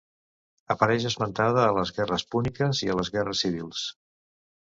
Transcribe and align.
Apareix 0.75 1.03
esmentada 1.09 1.65
a 1.65 1.75
les 1.79 1.91
guerres 1.99 2.25
púniques 2.35 2.81
i 2.87 2.91
a 2.93 2.97
les 3.01 3.13
guerres 3.17 3.43
civils. 3.47 3.87